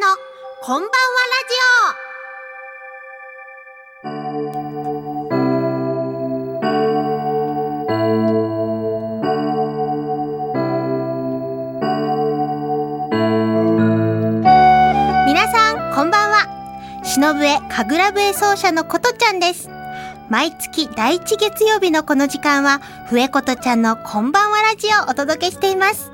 [0.00, 0.06] んの
[0.62, 0.96] こんばんは
[1.28, 3.28] ラジオ。
[15.26, 16.48] 皆さんこんばんは。
[17.04, 19.68] 忍笛神楽笛奏者のことちゃんです。
[20.30, 26.10] 毎月第1月曜日のこの時間は笛ことちゃんのこんばんはラジオをお届けしています。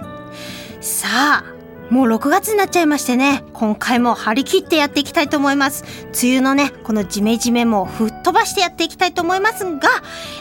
[0.80, 1.44] さあ
[1.90, 5.82] もう6月になっちゃいましてね、今回も張り切ってやっていきたいと思います。
[6.22, 9.88] 梅雨のね、このジメジメも吹っ飛ばしてやっていきたいと思いますが、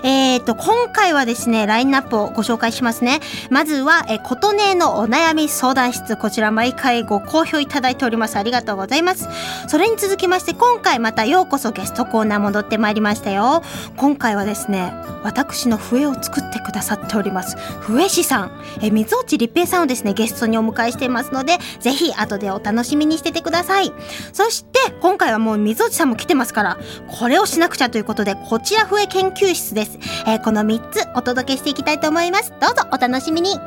[0.03, 3.21] えーと、今回はですね、ラインナップをご紹介しますね。
[3.49, 8.35] まずは、え、琴音のお悩み相談室、こちら毎回ご好評いただいております。
[8.35, 9.29] ありがとうございます。
[9.67, 13.63] それに続きまして、今回またようこそゲストコーナー戻ってまいりましたよ。
[13.95, 14.91] 今回はですね、
[15.23, 17.55] 私の笛を作ってくださっております。
[17.79, 23.91] 笛師さん、え、水落立平さんをですね、ゲストにお迎えしていますので、ぜひ後でお楽しみにしててください。
[24.33, 26.77] そして、今回はもう水落さんも来てますから、
[27.19, 29.97] これをしなくちゃということで、こちら笛研究室です。
[30.27, 32.53] えー、この3つお届けしていきたいと思います。
[32.59, 33.57] どうぞお楽しみに。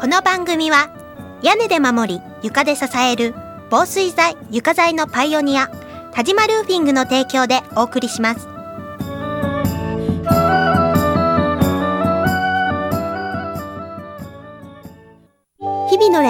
[0.00, 0.90] この番組は、
[1.42, 3.34] 屋根で守り、床で支える、
[3.70, 5.68] 防水材、床材のパイオニア、
[6.12, 8.53] 田島ルーフィングの提供でお送りします。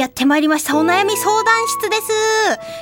[0.00, 0.78] やってまいりました。
[0.78, 2.02] お悩み相談室です。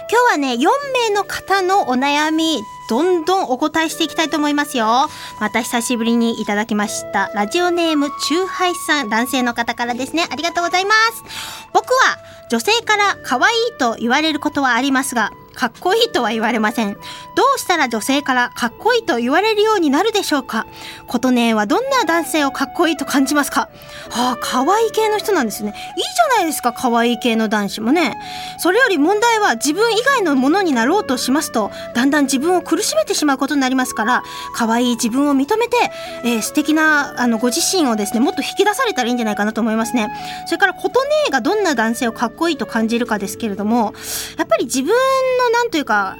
[0.08, 0.68] 今日はね、4
[1.08, 5.08] 名の方のお悩み、どんどんお答えしていきたいと思いますよ。
[5.40, 7.32] また久しぶりにいただきました。
[7.34, 10.28] ラジオネーム、チューハイさん、男性の方からですね。
[10.30, 11.24] ありがとうございます。
[11.72, 12.18] 僕は、
[12.52, 16.94] 女性から可愛いと言われることはありますが、かっこいいとは言われません。
[16.94, 20.68] どうしたら女性からかっこいいと言われるようになるでしょうか？
[21.08, 23.68] 琴音はどんな男性をかっこいいと感じますか？
[24.10, 25.70] はあ、可愛い系の人なんですね。
[25.70, 28.16] いいじゃないですか、可愛い系の男子もね。
[28.58, 34.22] それより問題は自分以外のものになろうとしますと、だんだん自分を苦しめてしまうことになりますから、
[34.54, 35.76] 可愛い自分を認めて、
[36.22, 40.08] えー、素敵な、あの、ご自身をですね、もっと引き出されたらいいんじゃないかなと思いますね。
[40.46, 43.92] それから、琴音がどんな男性をかっこいいと感じるかですけれども、
[44.36, 46.16] やっぱり自分のなんというか、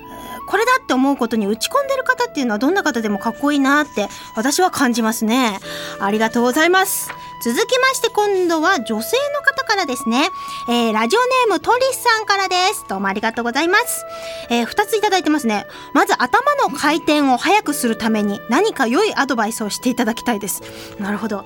[0.48, 5.58] これだって思うことに打ち込んでる方っていうのはどんな方でもかっこいいなって私は感じますね。
[6.00, 7.10] ありがとうございます。
[7.44, 10.28] 続きまして今度は女性の方からですね。
[10.68, 12.84] えー、ラジオネームトリスさんからです。
[12.88, 14.04] どうもありがとうございます。
[14.48, 15.66] えー、二ついただいてますね。
[15.92, 20.62] まず頭の回転を速くするために何か良いアドバイスをしていただきたいです。
[20.98, 21.44] なるほど。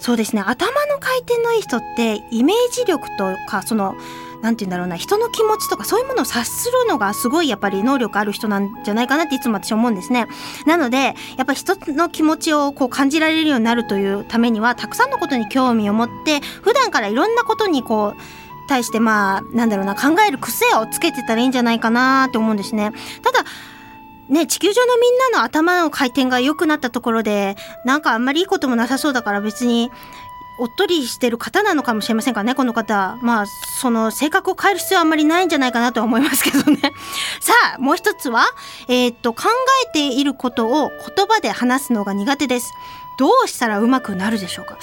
[0.00, 0.42] そうですね。
[0.44, 3.94] 頭の回転のいい人ってイメージ力とかその
[4.42, 10.26] なんて言うんだろうな、人の気持ちとかそういうものを察するのがすごいやっぱり能力ある人なんじゃないかなっていつも私思うんですね。
[10.66, 18.20] なので、やっぱり人の気持ちをこう感じられるようになるというためには、たくさんのことに興味を持って、普段からいろんなことにこう、
[18.68, 22.92] 対してまあ、なんだろうな、考える癖をつけてたらいいんじゃないかなって思うんですね。
[23.22, 23.44] ただ、
[24.28, 29.90] ね、地球上のみんなの頭の回転が良くなったところで、なんかあんまりいいこともなさそうだから別に
[30.60, 33.18] おっとりしてる方なのかもしれませんかね、この方。
[33.22, 36.92] まあ、その性格を変える必要はあんまりないんじゃないかなとは思いますけどね。
[37.40, 38.44] さあ、もう一つは、
[38.86, 39.44] えー、っと、考
[39.88, 42.72] えていることを言葉で話すのが苦手です。
[43.20, 44.78] どうしたらうまくなるでしょうか？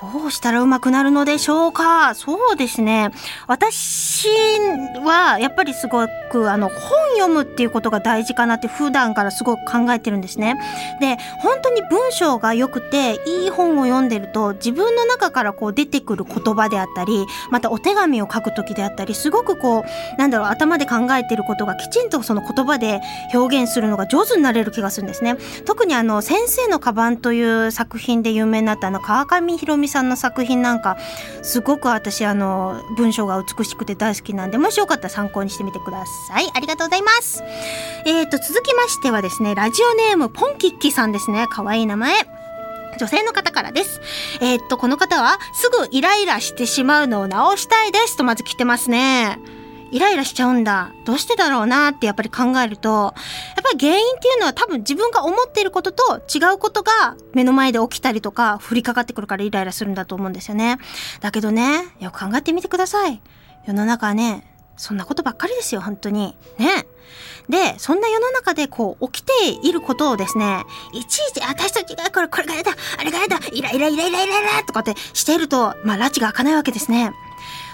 [0.00, 2.14] どうしたらうまくなるのでしょうか？
[2.14, 3.10] そうですね。
[3.46, 4.26] 私
[5.04, 6.80] はやっぱりすごくあの本
[7.18, 10.54] 読むっていうことが大事かなって普段からすごく考えてるんですね。
[11.00, 23.02] で、本当に文章が良くていい本を読んでると自分の中からこう出てくる言葉であったり、またお手紙を書く時であったり、すごくこう、なんだろう、頭で考えてることがきちんとその言葉で
[23.34, 25.36] 表現するのが上手になれる気がするんですね。
[25.66, 30.96] 特にあの、先生のカバンという作品で有名になったあの、川上ひろみさんの作品なんか、
[31.42, 36.48] すごく私あの、文章が美しくて大好きなんで、もしよかったら参考にしてみてください。
[36.54, 37.42] ありがとうございます。
[38.06, 41.48] えーと、続きましてはですね、ラジオネームポンキッキさんですね。
[41.48, 42.14] かわいい名前。
[43.00, 44.00] 女性の方からです。
[44.40, 49.40] えーっと、この方は、すぐイライラしてしまうのを直したいですとまず来てますね。
[49.92, 50.90] イライラしちゃうんだ。
[51.04, 60.78] どうしてだろうなってやっぱり考えると、やっぱり原因っていうのは多分自分が思っていることと違うことが目の前で起きたりとか降りかかってくるからイライラするんだと思うんですよね。
[61.20, 63.20] だけどね、よく考えてみてください。
[63.66, 64.48] 世の中はね、
[64.78, 66.36] そんなことばっかりですよ、本当に。
[66.58, 66.86] ね。
[67.48, 77.12] で、そんな世の中でこう起きていることをですね、いちいち私と違うこれ、これがやだ、あれがやだ、イライライライライライラとかってしていると、まあ、拉致が開かないわけですね。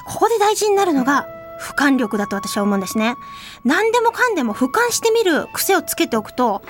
[0.06, 3.16] ここで大事になるのが、俯瞰力だと私は思うんですね。
[3.64, 6.62] 何でもかんでも俯瞰してみる癖をつけておくと、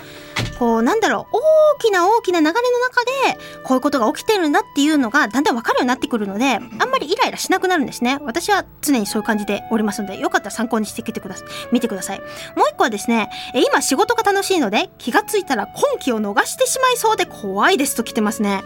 [0.59, 8.19] こう、なんだろう、大きな大きな流れの中で、こういうことが起きてるんだっていうのが、だんだんわかるようになってくるので、あんまりイライラしなくなるんですね。
[8.23, 11.49] 私は常にそういう感じでおりますので、よかったら参考にしてきてください。
[11.73, 12.21] 見てください。
[12.57, 18.63] もう一個はですね、え今仕事が楽しいので、気がついたら今期を逃してしまいそうで怖いですと来てますね。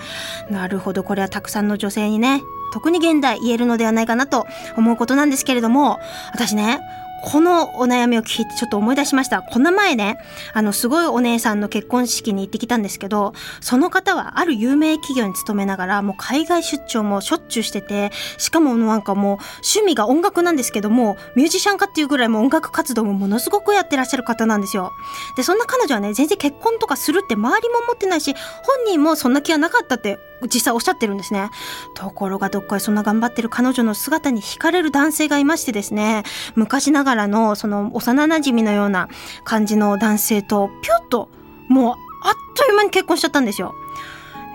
[0.50, 2.42] なるほど、これはたくさんの女性にね、
[2.72, 4.46] 特に現代言えるのではないかなと
[4.76, 6.00] 思うことなんですけれども、
[6.32, 6.80] 私ね、
[7.24, 9.42] このお悩みを聞いてちょっと思い出しました。
[9.42, 10.18] この前ね、
[10.54, 24.90] あの、すごいお姉さんの結婚式に行ってきたんですけど、その方はある有名企業に勤めながら、もう海外出張もしょっちゅうしてて、しかもなんかもう趣味が音楽なんですけども、ミュージシャンかっていうぐらいもう音楽活動もものすごくやってらっしゃる方なんですよ。
[25.36, 30.18] で、そんな彼女はね、全然結婚とかするって周りも思ってないし、本人もそんな気はなかったって
[30.48, 31.50] 実際おっしゃってるんですね。
[31.94, 36.24] ところがどっかでそんな頑張ってる彼女の姿に惹かれる男性がいましてですね、
[36.54, 39.08] 昔ながらのその幼馴染のような
[39.44, 41.28] 感じの男性とピュッと
[41.68, 41.94] もう
[42.24, 43.74] あっという間に結婚しちゃったんですよ。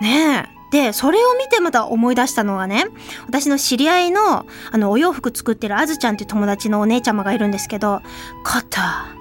[0.00, 0.58] ねえ。
[0.70, 2.86] で、それを見てまた思い出したのがね、
[3.26, 8.02] 私の知り合いの、あの、お洋服作ってるあずちゃんっていう友達のお姉ちゃまがいるんですけど、
[8.44, 9.14] こと、あ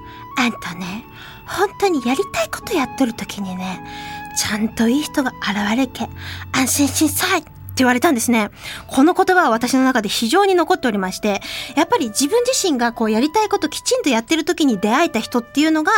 [0.47, 1.05] んたね、
[1.45, 3.81] 本当にやりたいことやっとる時にね、
[4.37, 6.07] ちゃんといい人が現れるけ、
[6.51, 8.49] 安心しんさいって言われたんですね。
[8.87, 11.41] この言葉は私の中で非常に残っておりまして、
[11.75, 15.91] やっぱり自分自身がこうやりたいこときちんとやってる時に出会えた人っていうのが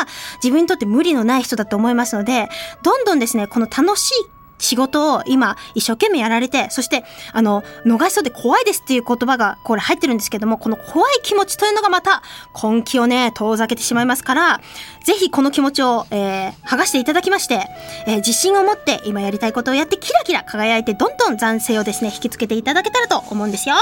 [0.44, 2.50] 自分にとって無理のない人だと思いますので、
[2.82, 4.14] どんどんですね、この楽しい
[4.60, 7.04] 仕事を今一生懸命やられて、そして、
[7.34, 12.22] あの、逃しそうで怖いですっていう言葉がこれ入ってるんですけども、この怖い気持ちというのがまた
[12.62, 14.62] 根気をね、遠ざけてしまいますから、
[15.04, 17.66] ぜひこの気持ちを、えー、剥がしていただきまして、
[18.06, 23.76] えー自信を持って今やりたいことをやってキラキラ輝いてどんどん残性をですね、引きつけていただけたらと思うんですよ。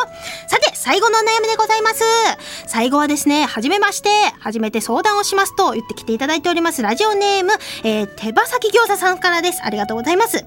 [0.48, 2.04] さて、最後のお悩みでございます。
[2.66, 4.10] 最後はですね、はじめまして、
[4.40, 7.52] 初めて相談をしますと言ってきていただいております、ラジオネーム、
[7.84, 9.62] えー、手羽先餃子さんからです。
[9.64, 10.46] ありがとうございます。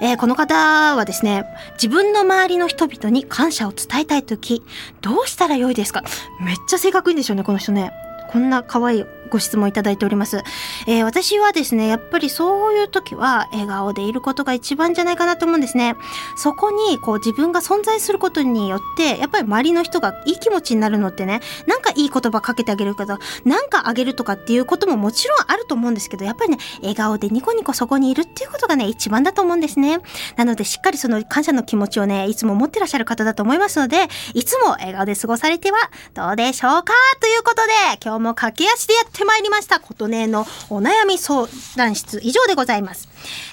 [0.00, 4.62] えーこの方はですね、自分の周りの人々に感謝を伝えたいとき、
[5.00, 6.02] どうしたらよいですか？
[6.40, 7.92] めっちゃ正確いんでしょうね、この人ね。
[8.30, 10.42] こんな可愛いご質問いただいております。
[10.86, 15.96] えー私はですね、やっぱりそういう時は笑顔でいることが一番じゃないかなと思うんですね。
[16.36, 30.00] そこにこう自分が存在することによって、やっぱり周りの人がいい気持ちになるのってね、なんかいい言葉かけてあげるけど、なんかあげるとかっていうことももちろんあると思うんですけど、やっぱりね、笑顔でニコニコそこにいるっていうことがね、一番だと思うんですね。
[30.36, 35.78] なので、しっかりその感謝の気持ちをね、いつも持ってらっしゃる方だと思いますので、いつも笑顔で過ごされては
[36.14, 37.72] どうでしょうかということで、
[38.02, 43.08] 今日も駆け足でやってまいりました、琴音のお悩み相談室以上でございます。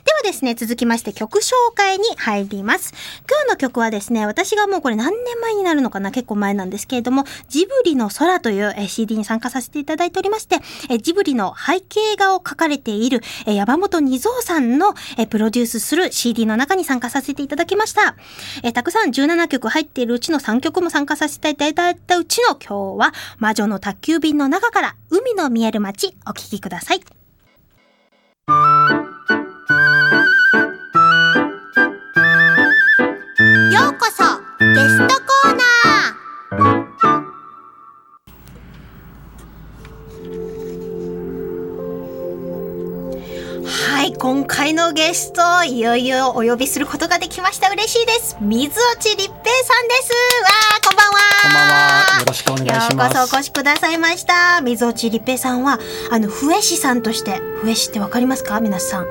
[0.05, 2.93] ではですね、続きまして曲紹介に入ります。
[3.29, 10.59] 今日の曲はですね、私がもうこれ何年前になるのかな結構前なんですけれども、ジブリの空という CD に参加させていただいておりまして、
[10.99, 14.93] ジブリの背景画を描かれている山本二蔵さんの
[15.29, 18.15] プロデュースする CD の中に参加させていただきました。
[18.73, 27.01] たくさん17曲入っているうちの3曲も参加させていただいたうちの今日は魔女の宅急便の中から海の見える街お聴きください。
[34.03, 34.23] こそ
[34.59, 35.55] ゲストコー
[36.51, 36.82] ナー。
[44.13, 47.71] はい、今回のゲスト、いよいよお呼びすることができました。
[47.71, 48.37] 嬉しいです。
[48.39, 49.41] 水落立平さんで
[50.03, 50.11] す。
[50.43, 51.19] わー、こんばんは。
[51.41, 54.61] こんばんはよろしくお願いしますようこそお越しくださいました。
[54.61, 55.79] 水落立平さんは、
[56.11, 58.59] あの、笛師さんとして、笛師ってわかりますか？
[58.59, 59.07] 皆さん。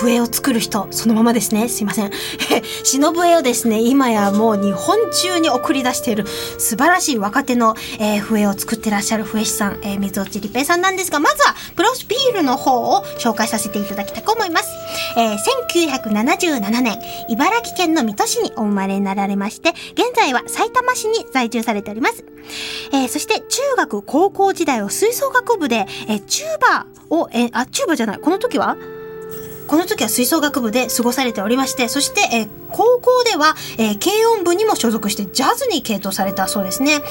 [0.00, 1.68] 笛を作る人、そのままですね。
[1.68, 2.10] すいません。
[2.84, 6.26] 忍笛をですね、今やもう日本中に送り出している
[6.58, 14.74] 素晴らしい若手の、えー笛を作ってらっしゃる笛師さん、えー水落立平さんなんですが、まずは、プロスピールの方を紹介させていただきたいと思います。
[15.16, 15.38] えー
[15.72, 22.24] 1977年、茨城県の水戸市にお生まれになられまして、現在は埼玉市に在住されております。
[22.92, 28.76] えーそして中学、高校時代を吹奏楽部で、えーチューバーを、えーあ、チューバーじゃない、この時は？
[29.68, 37.04] この時は吹奏楽部で過ごされておりましてそして、えー、高校では、えー、軽音部にも所属してジャズに傾倒されたそうですねで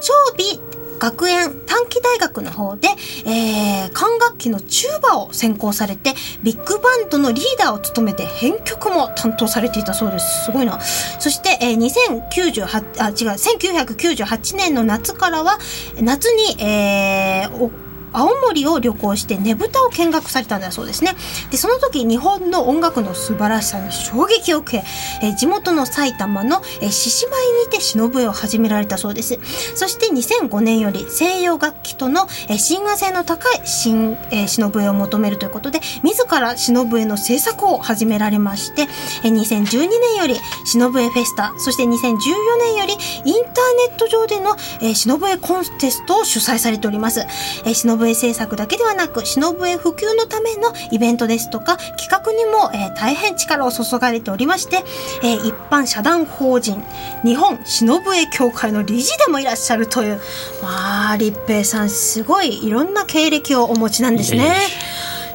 [0.00, 0.60] 小美
[1.00, 2.88] 学園短期大学の方で、
[3.26, 10.44] えー、管楽器のチューバを専攻されてビッグバンドのリーダーを務めて編曲も担当されていたそうです。
[10.44, 10.78] すごいな。
[10.80, 15.58] そして、えー、2098あ違う1998年の夏からは
[16.00, 21.12] 夏に、えー、青森を旅行してねぶたを見学されたんだそうですね。
[21.50, 24.84] でその時日本の音楽の素晴らしさに衝撃を受け、
[25.22, 29.38] え地元の埼玉の獅子舞にて忍笛を始められたそうです。
[29.74, 38.82] そして2005年より西洋楽器との親和性の高い新、え忍笛を求めるということで自ら忍笛の制作を始められまして
[39.24, 42.16] え2012年より忍笛フェスタそして2014
[42.60, 43.54] 年よりインター
[43.88, 44.56] ネット上での
[44.94, 47.26] 忍笛コンテストを主催されております。
[47.64, 54.82] え忍笛制作だけではなく忍笛普及のためのイベントですとか企画にも、えー、大変力を注がれておりまして、
[55.22, 56.82] えー、一般社団法人
[57.24, 60.20] 日本忍笛協会の理事でもいらっしゃるという
[60.62, 64.54] まあ立平さんすごいいろんな経歴をお持ちなんですね。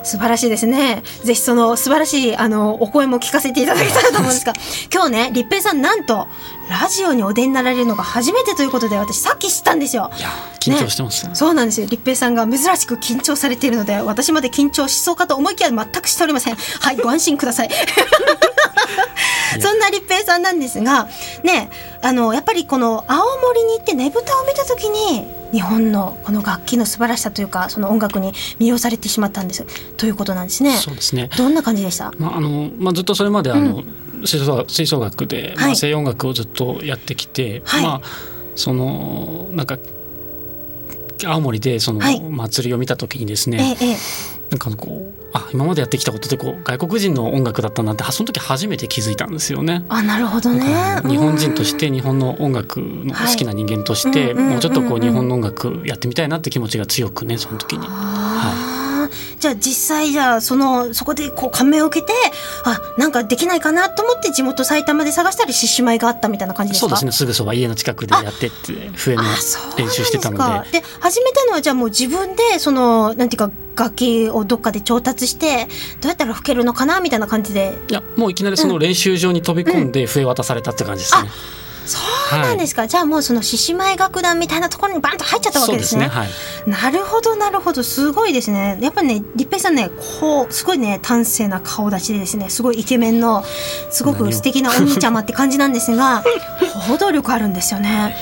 [0.06, 1.02] 素晴らしいですね。
[1.24, 4.54] ぜひその素晴らしいあのお声も聞かせていただきたいと思うんですが、
[4.94, 6.28] 今日ね、立平さんなんと
[6.70, 10.12] ラジオにお出になられるのが初めてということで、私さっき知ったんですよ。
[10.18, 10.30] いや、
[10.60, 11.88] 緊張してます、ね、そうなんですよ。
[11.88, 16.56] 立平さんが珍しく緊張されているので、私まで緊張しそうかと思いきや全くしておりません。
[16.56, 17.70] はい、ご安心ください。
[19.60, 21.08] そんな立平さんなんですが、
[21.44, 21.70] ね、
[22.02, 30.76] あのやっぱりこの青森に行ってねぶたを見た時に日本のこの楽器の素晴らしさというかその音楽に魅了されてしまったんですということなんですね。
[30.76, 33.86] そうですねどんな感じでした、まああのまあ、ずっとそれまであの、うん、
[34.24, 38.02] 吹奏吹奏楽で、まあ、西洋音楽をずっとやってきて、はい、まあ
[38.56, 39.78] そのなんか
[41.26, 43.96] 青森でその祭りを見た時にですね、はいええ、
[44.50, 49.86] なんかこうあ今までやってきたことでこう外国人の音楽だったなってその時初めて気づいたんですよね。
[49.90, 51.02] あなるほどね。
[51.06, 57.86] 日本人として日本の音楽の好きな人間として、もうちょっとこう日本の音楽やってみたいなって気持ちが強くねその時に。
[57.88, 58.75] はい
[59.40, 62.14] じゃあ実際じゃあそのそこでこう感銘を受けて
[62.64, 66.88] あなんかできないかなと思って地元埼玉で探したり獅子舞があったみたいな感じですか？
[66.88, 67.12] そうですね。
[67.12, 69.24] すぐそば家の近くでやってって笛の
[69.78, 70.80] 練習してたので。
[70.80, 75.68] で始めたのはじゃあもう自分でそのなんていうか楽器をどっかで調達して
[76.02, 77.78] どうやったら吹けるのかなみたいな感じで。
[77.90, 82.00] いやもういきなりその練習場に飛び込んで笛渡されたって感じですね、うんうんそ
[82.36, 86.10] うなんですか、はい、じゃあもうその獅子舞楽団みたいなところにバンと入っちゃったわけですね。
[86.10, 86.30] すねはい、
[86.70, 88.78] なるほどなるほどすごいですね。
[88.82, 89.90] やっぱりね立平さんね
[90.20, 93.44] こうすごいね端正な顔立ちでですねすごいイケメンの
[93.90, 96.24] すごく素敵なお兄ちゃまって感じなんですが
[96.90, 98.16] 行動力あるんですよね。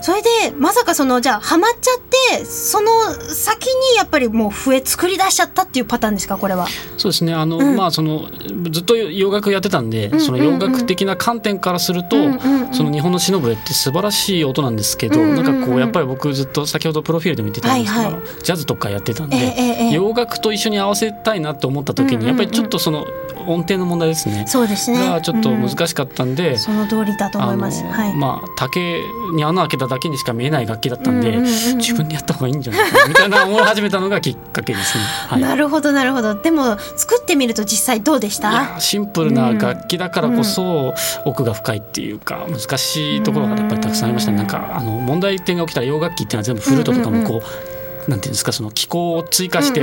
[0.00, 6.66] それでまさかそのじゃあハマっちゃってその先にやっぱりもう笛作り出しちゃったっていうパターンですかこれは？
[6.96, 7.34] そうですね。
[7.34, 8.30] あの、うん、まあその
[8.70, 19.42] ずっと洋楽やってたんで、うんうんうん、その洋楽的な観点からすると、うんうんうん、その日本の忍笛って素晴らしい音なんですけど、うんうんうん、なんかこうやっぱり僕ずっと先ほどプロフィールでも言ってたんですけど、はいはい、ジャズとかやってたんで、えー
[19.88, 23.06] えー、洋楽と一緒に合わせたいなと思った時に、やっぱりちょっとその
[23.48, 24.44] 音程の問題ですね。
[24.46, 25.08] そうですね。
[25.08, 27.82] がちょっと難しかったんで、うん、その通りだと思います。
[27.84, 28.14] はい。
[28.14, 29.00] まあ竹
[29.34, 35.04] に穴開けただけにしか見えない楽器だったんで、うんうんうん、自分でやった方がいいんじゃないかなみたいな思い始めたのがきっかけですね。
[35.28, 36.34] はい、なるほどなるほど。
[36.34, 38.78] でも作ってみると実際どうでした？
[38.78, 44.32] シンプルな楽器だからこそ奥が深いっていうか難しいところがやっぱりたくさんありました。
[44.32, 47.36] なんかあの問題点が起きたら洋楽器っていうのは全部フルートとかもこう。
[47.36, 47.77] うんうんうん
[48.08, 49.80] なんていうんですかその気候を追加して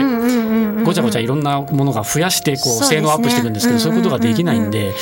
[0.83, 4.93] ごちゃごちゃいろんなものが増やしてこう性能アップしていくんですけどそういうことができないんで。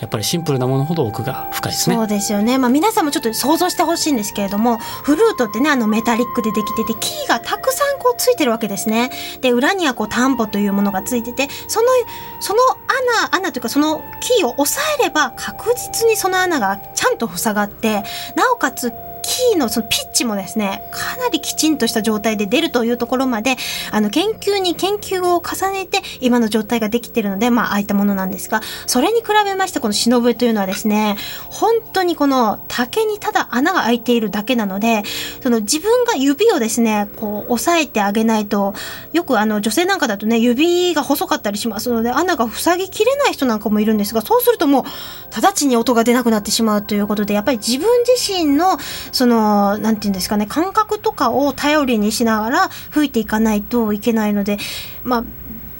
[0.00, 1.94] やっぱりシンプルなものほど奥が深いですね。
[1.94, 2.58] そうですよね。
[2.58, 9.12] まあ皆さんもちょっと想像してほしいんですけれども、フルートってね、あのメタリックでできてて、キーがたくさんこうついてるわけですね。
[9.42, 11.86] で、裏にはこうタンポというものがついてて、その、
[12.40, 12.60] その
[13.22, 18.02] 穴、穴というかそのキーを押さえれば確実にその穴がちゃんと塞がって、
[18.34, 23.56] なおかつキーのそのピッチもですね、かなりきちんとした状態で出るというところまで、
[23.90, 31.16] あの、研究に研究を重ねて、今の状態ができてるので、まあ、ああいったものなんですが、それに比べまして、この忍ぶというのはですね、
[31.50, 35.02] 本当にこの竹にただ穴が開いているだけなので、
[35.42, 38.74] その自分が指をですね、こう、押さえてあげないと、
[39.12, 44.84] よくあの、女性なんかだとね、指が細かったりしますので、穴が塞ぎきれない人なんかもいるんですが、そうするともう、
[45.40, 48.78] 直ちに音が出なくなってしまうということで、やっぱり自分自身の、
[49.12, 54.58] その、なんていうんですかね、感覚とかを頼りにしながら吹いていかないといけないので、
[55.04, 55.24] まあ、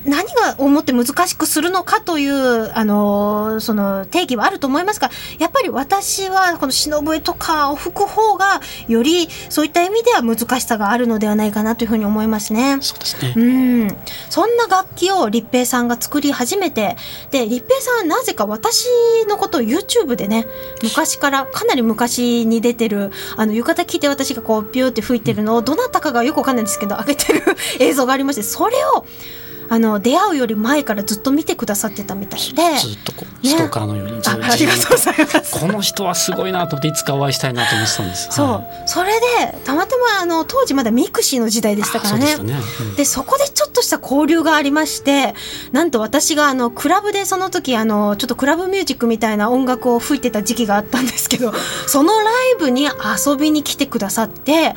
[0.05, 12.79] 何が思って難しくするのかという、あのーその定義はあると思いますが、やっぱり私はこの忍笛とかを吹く方が、よりそういった意味では難しさがあるのではないかなというふうに思いますね。
[12.81, 13.35] そうですね。
[13.37, 13.41] う
[13.87, 13.97] ん、
[14.31, 16.97] そんな楽器を立平さんが作り始めて
[17.31, 18.89] で立平さんはなぜか私
[19.29, 20.47] のことを YouTube でね
[20.83, 27.43] 昔からかなり昔に出てるあの浴衣着て私がこうビューって吹いてるのをどなたかがよくわかんないんですけど上げてる
[27.81, 29.05] 映像がありましてそれを
[29.69, 32.63] あの出会うより前からずっと見てくださってたみたいで。
[32.79, 38.29] ずっとこうねストーカーのようにずっとあありがとうございます この人はすごいなと思っていつかお会いしたいなと思ってたんです。
[38.31, 42.61] そう、はいそれでたまたまあの当時まだ mixi の時代でしたからねあそうでね。
[42.81, 45.35] うんでそこでちょっとした交流がありまして
[45.73, 51.53] なんと私があのクラブでその時あのちょっとクラブミュージックみたいな音楽を吹いてた時期があったんですけど
[51.87, 54.75] そのライブに遊びに来てくださって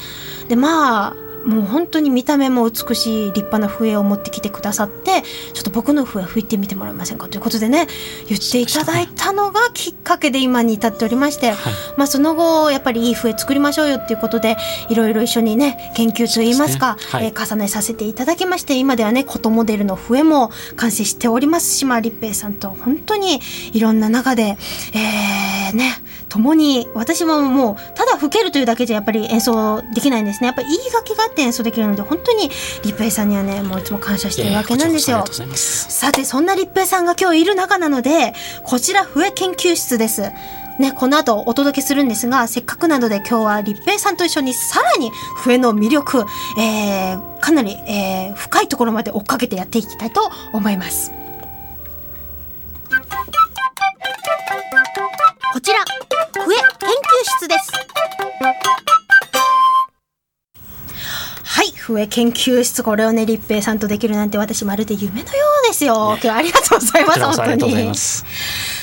[0.48, 5.22] でまあもう本当に見た目も美しい立派な笛を持ってきてくださって
[5.54, 7.88] ちょっと僕の笛吹いてみてもらえませんかということでね
[8.28, 11.74] 言っていただいたのがきっかけで今に至っておりまして、はい。
[11.98, 14.58] まあ、その後やっぱりいい笛作りましょうよっていうことで
[14.90, 17.02] いろいろ一緒にね研究といいますかね。
[17.12, 17.26] はい。
[17.28, 23.40] えー重ねさせていただきまして今ではね琴モデルの笛も完成しておりますしまあ立平さんと本当に
[23.74, 24.58] いろんな中で
[24.94, 25.92] えー、ね
[26.36, 32.50] 共に私ももうただ吹けるというだけじゃやっぱり演奏できないんですねやっぱりいい楽器があって演奏できるので本当に
[32.84, 35.24] 立平さんにはねもういつも感謝しているわけなんですよ。
[35.56, 40.32] さて、そんな立平さんが今日いる中なので、こちら笛研究室です。
[40.80, 46.26] ね、この後お届けするんですが、せっかくなので今日は立平さんと一緒にさらに笛の魅力、
[46.60, 51.14] えー、かなり、えー、深いところまで追っかけてやっていきたいと思います。
[55.56, 56.68] こちら、笛研究
[57.40, 57.72] 室です。
[61.44, 65.94] はい、笛研究室、これをね、立平さんとできるなんて私まるで夢のようですよ。
[65.96, 67.94] 今日はありがとうございます、本当にま。
[67.94, 68.26] す。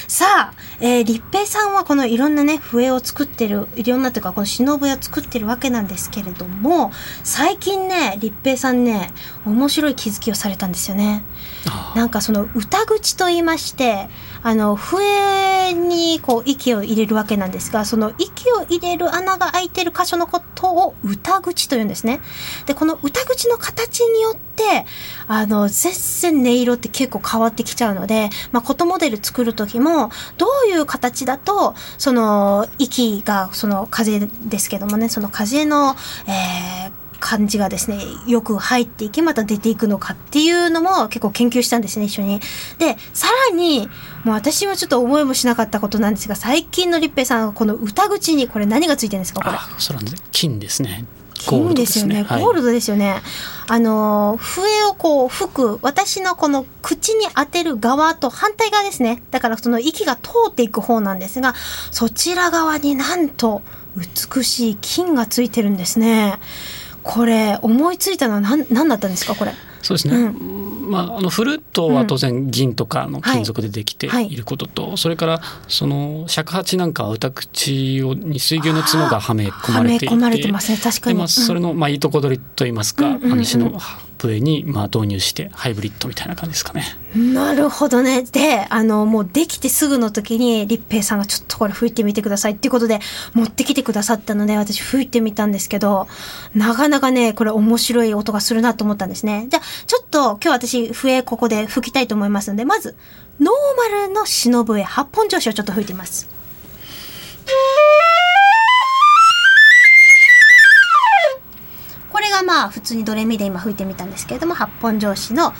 [0.08, 6.90] さあ、えー、立平さんはこのいろんなね、笛を作ってる、いろんなというか、この忍笛を作ってるわけなんですけれども、
[7.22, 9.12] 最近ね、立平さんね、
[9.46, 11.22] 面白い気づきをされたんですよね。
[11.70, 14.08] あなんかその歌口と言いまして、
[14.42, 22.20] あの、笛にこう息を入れるわけなんですが、その息を入れる穴が開いてる箇所のことを歌口と言うんですね。
[22.66, 24.84] で、この歌口の形によって、
[25.28, 42.40] あの、全然音色って結構変わってきちゃうので、まあ、琴モデル作る時も、どういういう形だと、その、息が、その風ですけどもね、その風の、えー感じがですね、よく入っていき、また出ていくのかっていうのも結構研究したんですね、一緒に。
[42.78, 43.88] で、さらに、
[44.24, 49.56] もう私はちょっと思いもしなかったことなんですが、最近の立平さんこの歌口にこれ何がついてるんですか、これ。
[49.56, 50.22] あ、そうなんです。
[50.32, 51.04] 金ですね。
[51.46, 52.22] 金ですよね。
[52.22, 53.22] はいゴールドですよね。
[53.68, 59.22] あの、笛をこう吹く、私のこの口に当てる側と反対側ですね。
[59.30, 61.54] だからその息が通っていく方なんですが、
[61.90, 63.62] そちら側になんと
[63.96, 66.38] 美しい金がついてるんですね。
[67.02, 69.52] これ、思いついたのは何、何だったんですか、これ？
[69.82, 70.28] そうですね、う
[70.82, 74.32] まあ、あのフルートは当然銀とかの金属でできてはい。
[74.32, 80.06] いることと、それからその尺八なんかは歌口をに水牛の角がはめ込まれていて。
[81.42, 83.80] それの、まあ、いいとこ取りといいますか、うんうんうんあの
[84.22, 86.84] 石の笛に、まあ、導入してハイブリッドみたいな感じですかね。
[87.14, 88.22] なるほどね。
[88.22, 93.00] で、あの、もうできてすぐの時に、立平さんがちょっとこれ吹いてみてくださいっていうことで、
[93.34, 96.06] 持ってきてくださったので、私吹いてみたんですけど、
[96.54, 99.46] なかなかね、これ面白い音がするなと思ったんですね。
[99.50, 102.96] じゃあ、ちょっと今日私、笛ここで吹きたいと思いますので、まず、
[103.40, 106.41] ノーマルの忍笛8本調子をちょっと吹いてみます。
[112.64, 115.54] あ普通にドレミで今吹いてみたんですけれども8本上子のノー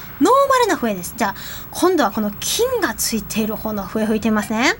[0.49, 1.15] マルな笛です。
[1.17, 1.35] じゃあ
[1.71, 4.77] 今度はこの金がついている方の笛吹いてみますね。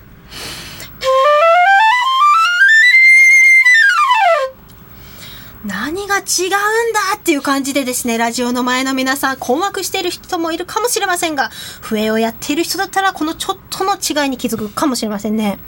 [6.35, 11.49] 違うんだっていう感じでですね、ラジオの前の皆さん困惑している人もいるかもしれませんが、
[11.81, 15.59] 笛をやっている人だったらこのちょっとの違いに気づくかもしれませんね。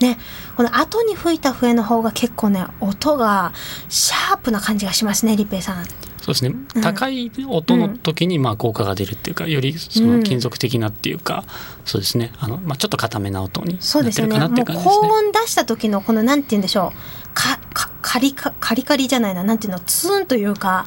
[0.00, 0.18] ね、
[0.56, 3.52] この後に吹いた笛の方が結構ね、音が
[3.88, 5.84] シャープな感じがしますね、リッペイさん。
[6.22, 11.44] そうですね、うん高い音の時にまあ効果が出るっていうかよりその金属的なっていうか、
[11.84, 13.80] そうですねあの、まあ、ちょっと固めな音にな。
[13.80, 15.00] ってるかなってもいうう感じですね。
[15.00, 17.34] 高音出した時のこのなんて言うんでしょう。
[17.34, 17.58] か、か、
[18.02, 19.44] カリカ、カリカリじゃないな。
[19.44, 20.86] なんていうの、ツーンというか、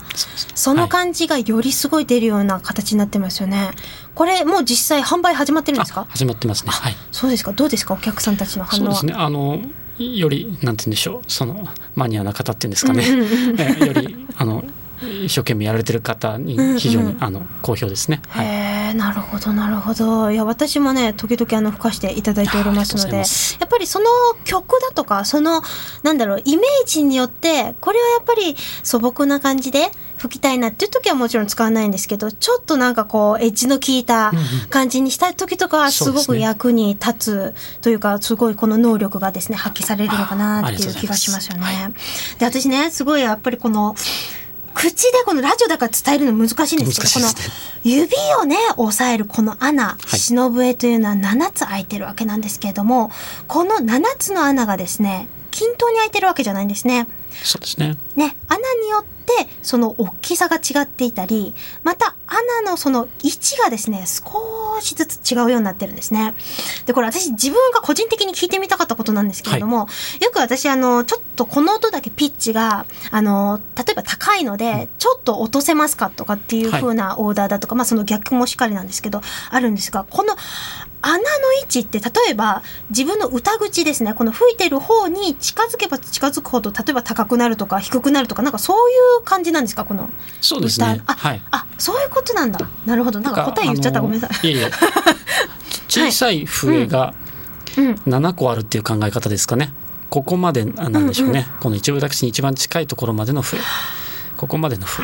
[0.53, 3.71] そのはい感じがよりすごい出るような形になってますよね。
[4.13, 6.01] これもう実際販売始まってるんですか？
[6.01, 6.71] あ始まってますね。
[6.71, 6.93] はい。
[7.11, 7.93] そうですかどうですか？
[7.95, 8.95] お客さんたちの反応は？
[8.95, 9.23] そうですね。
[9.23, 9.59] あの
[9.97, 13.05] よりなんて言うんでしょうそのマニアな方っていうんですかね。
[13.57, 14.63] えよりあの
[15.05, 18.21] 一生懸命やられてる方に非常に、うんうんあの好評ですね。
[18.27, 18.45] はい。
[18.45, 18.49] へ
[18.91, 20.31] えなるほどなるほど。
[20.31, 24.05] いや私もね時々あの吹かしていただいておりますのでやっぱりその
[24.43, 25.61] 曲だとかその
[26.03, 34.31] なんだろうイメージによってこれはやっぱり素朴な感じで吹きたいなっていう時はもちろん使わないんですけどちょっとなんかこうエッジの効いた
[34.69, 41.93] 感じにしたい時とかはすごく役に立つというかすごいこの能力がですね発揮されるのかなっていう気がしますよね。
[42.39, 43.95] で私ねすごいやっぱりこの
[44.75, 53.09] 口でこのラジオだから伝えるの難しいんですけど、ねこの指をね押さえるこの穴、い忍笛というのは7つ開いてるわけなんですけれども
[53.47, 57.07] この7つの穴がですね均等に開いてるわけじゃないんですね。
[57.43, 57.97] そうですね。
[58.15, 66.33] ね、穴によってその大きさが違っていたり、また穴のその位置がですね、少しずつ違うようになってるんですね。
[66.85, 69.87] で、これ私自分が個人的に聞いてみたかったことなんですけれども、
[70.21, 80.35] よく私あの、ちょっとこの音だけピッチが、あの、例えば高いので、ちょっと落とせますかとかっていう風なオーダーだとか、まあその逆もしっかりなんですけど、あるんですが、この
[81.07, 81.23] 穴の
[81.61, 89.85] 位置って例えば自分の歌口ですねこの吹いてる方に近づけば近づくほど例えば高くなるとか低くなるとかなんかそういう感じなんですか？
[89.85, 90.09] この
[90.41, 91.01] そうですね。
[91.03, 91.41] 歌あ、はい。
[91.51, 94.71] あそういうことなんだなるほどなんか答え言っちゃったごめんなさいいえいえ。
[95.87, 97.13] 小さい笛が
[97.77, 99.71] うん7個あるっていう考え方ですかね。
[100.09, 101.47] ここまであなんでしょうね。
[101.59, 103.59] この一部私に一番近いところまでの笛。
[104.37, 105.03] ここまでの笛。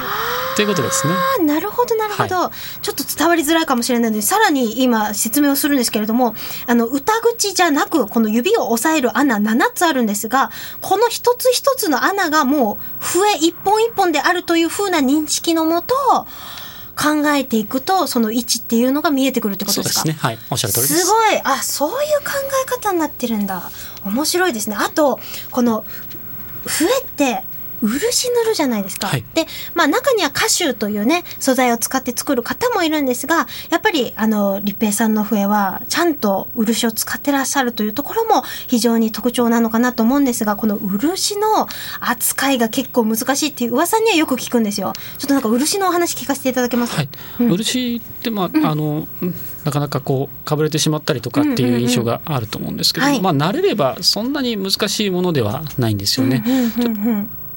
[0.56, 1.14] ということですね。
[1.40, 6.36] あなるほどなるほど、ちょっと伝わりづらいかもしれないのでさらに今説明をするんですけれども
[6.68, 15.96] あの歌口じゃなくこの指を押さえる穴7つあるんですがこの一つ一つの穴がもう笛一本一本であるというふうな認識のもと
[16.96, 19.94] 考えていくとその位置っていうのが見えてくるってことでか？
[19.94, 20.30] そうですすね。
[20.30, 20.40] はい。
[20.52, 21.06] おっしゃる通りです。
[21.06, 22.32] すごいあそういう考
[22.66, 23.72] え方になってるんだ
[24.06, 25.86] 面白いですねあとこの
[26.66, 27.44] 笛って
[27.82, 29.08] 漆塗るじゃないですか。
[29.08, 29.26] はい。
[29.34, 41.67] で、まあ中には歌集というね、素材を使って作る方もいるんですが、やっぱりあの、立平さんの笛はちゃんと漆を使ってらっしゃるというところも非常に特徴なのかなと思うんですが、この漆の
[42.00, 44.94] 扱いが結構難しいっていう噂にはよく聞くんですよ。
[45.17, 46.98] ちょっとなんか漆のお話聞かせていただけますか？
[46.98, 53.22] はい、漆って、まああのうんなかなかこうかぶれてしまったりとかっていう印象があると思うんですけど、はい。
[53.22, 56.44] まあ、慣れればそんなに難しいものではないんですよね。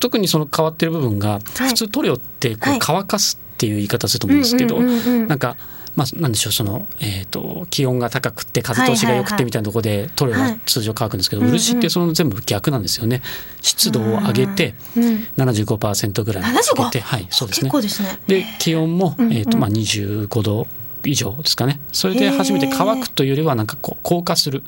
[0.04, 1.68] 特にその変わってる部分が、はい。
[1.68, 2.78] 普通塗料ってこうはい。
[2.78, 5.56] 乾かすっていう言い方すると思うんですけど、なんか。
[5.96, 11.52] まあ、なんでしょうその、えー、と気温が高くて風通しが良くてみたいなところで塗料が通常乾くんですけど、はい。
[11.52, 13.22] 漆ってその全部逆なんですよね。
[13.62, 15.04] 湿度を上げてうん
[15.36, 18.18] 75%ぐらいに上げて、75はいそうです結ね構ですね。
[18.26, 20.66] で気温も、えーとまあ、25度
[21.04, 21.78] 以上ですかね。
[21.92, 24.64] それで初めて乾くというよりはなんかこう硬化する。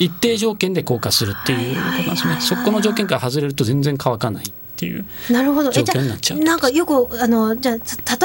[0.00, 2.40] 一定条件で硬化するっていうことなんですね。
[2.40, 5.68] そこの条件から外れると全然乾かないっていうなるほど。
[5.68, 7.78] え、状じゃ況になっちゃうあ、なんかよく、あの、じゃ例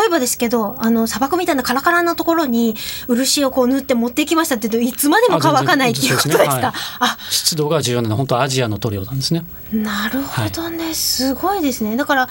[0.08, 2.76] えばですけど、あの、砂漠みたいなカラカラなところに、
[3.10, 6.74] 漆をこう塗って持ってきましたって言うと、いつまでも乾かないっていうことですか？
[7.00, 11.98] あ湿度が重要なのは本当アジアの塗料なんですねなるほどね、すごいですね。
[11.98, 12.30] だから、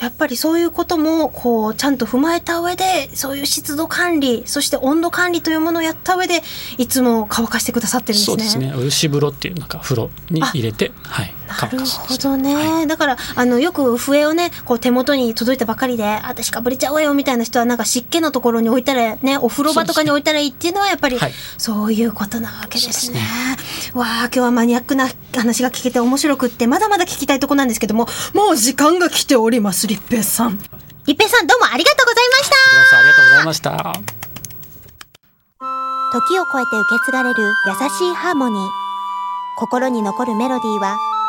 [0.00, 6.42] やっぱりそういうことも、こう、ちゃんと踏まえた上で、そういう湿度管理、そして温度管理というものをやった上で、
[6.78, 8.44] いつも乾かしてくださってるんですね。
[8.48, 23.20] そうですね漆風呂っていうなんか風呂に入れてはいなるほどね、はいだからあのよく笛をねこう手元に届いたばかりで私かぶれちゃうわよみたいな人はなんか湿気のところに置いたらねお風呂場とかに置いたらいいっていうのはやっぱりはいそういうことなわけですね。
[23.92, 30.58] そうわあ今日はマニアックな話が聞けて面白くってまだまだ聞きたいとこなんですけどももう時間が来ております立平さん。
[31.06, 32.56] 立平さんどうもありがとうございました。
[32.98, 33.92] ありがとうございました
[36.12, 38.90] 時を超えて受け継がれる優しいハーモニー。
[39.60, 40.96] 心に残るメロディーは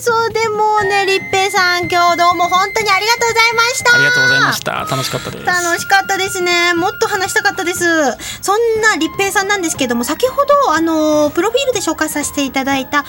[0.00, 3.94] 間の放送でもうね立平さん今日どうも本当にありがとうございました。
[3.94, 6.74] ありがとうございました楽しかったです楽しかったですね。
[6.74, 7.84] もっと話したかったです。
[8.40, 13.04] そんな立平さんなんですけども、先ほど、あの、プロフィールで紹介させていただいた、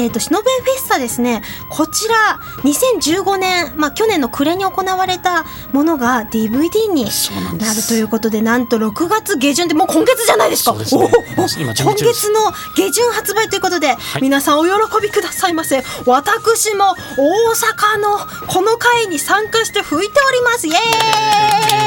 [0.00, 10.74] えっ、と、シノベフェスタですね、こちら、2015年、まあ、去年の暮れに行われたものが DVD になるすということで、なんと6月下旬で、もう今月じゃないですか。
[10.84, 12.40] すねおお今月の
[12.76, 14.70] 下旬発売ということで、い皆さんお喜
[15.02, 15.82] びくださいませ。
[16.06, 20.66] 私も大阪のこの会に参加して吹いております。
[20.66, 20.74] イエ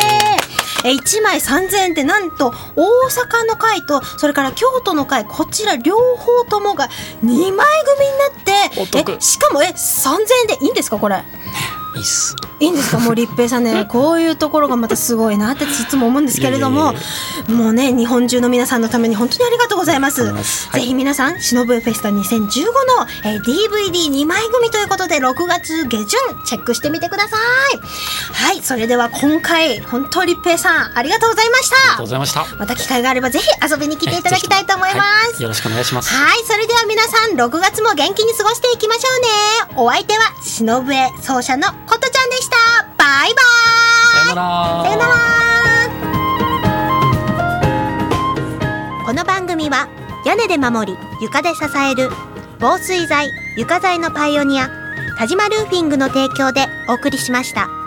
[0.08, 0.13] ーイ
[0.84, 6.90] え1枚3000円でなんと大阪の会とそれから京都の会こちら両方ともが
[7.24, 8.44] 2枚組になっ
[8.74, 8.82] て
[9.16, 11.24] えしかもえ3000円でいいんですかこれ？
[11.96, 12.36] いいっす。
[12.60, 13.00] いいんですか？
[13.00, 16.94] もう立平さんね こういうところがまたすごいなっていつも思うんですけれども
[17.48, 20.24] もうね日本中の皆さんのために本当にありがとうございます。
[20.24, 20.32] は
[20.78, 20.82] い。
[20.82, 22.66] ぜひ皆さん「しのぶフェスタ2015」
[22.98, 26.08] の、えー DVD2 枚組ということで6月下旬
[26.46, 27.38] チェックしてみてくださ
[27.74, 27.80] い。
[28.34, 32.46] はいそれでは今回本当立平さんありがとうございましありがとうたございました。
[32.58, 36.14] また機会があればぜひ遊びに来ていただきたいと思います、はいよろしくお願いします。
[36.14, 39.82] はい、それでは皆さん、6月も元気に過ごしていきましょうね。
[39.84, 42.58] お相手は、しのぶえ奏者のことちゃんでした。
[42.98, 43.42] バイバ
[44.24, 44.42] さよな
[44.84, 45.14] らよなら
[49.06, 49.88] この番組は
[50.26, 52.10] 屋根で守り床で支える
[52.60, 54.70] 防水材床材のパイオニア
[55.18, 57.83] 田島ルーフィングの提供でお送りしました。